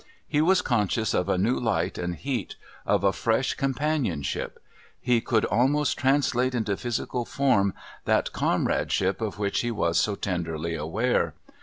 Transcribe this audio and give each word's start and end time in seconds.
He 0.27 0.41
was 0.41 0.63
conscious 0.63 1.13
of 1.13 1.29
a 1.29 1.37
new 1.37 1.59
light 1.59 1.99
and 1.99 2.15
heat, 2.15 2.55
of 2.87 3.03
a 3.03 3.13
fresh 3.13 3.53
companionship; 3.53 4.57
he 4.99 5.21
could 5.21 5.45
almost 5.45 5.95
translate 5.95 6.55
into 6.55 6.75
physical 6.75 7.23
form 7.23 7.75
that 8.05 8.33
comradeship 8.33 9.21
of 9.21 9.37
which 9.37 9.59
he 9.61 9.69
was 9.69 9.99
so 9.99 10.15
tenderly 10.15 10.73
aware. 10.73 11.35